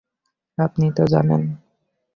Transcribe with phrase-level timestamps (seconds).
[0.57, 1.41] আপনি তো জানেন।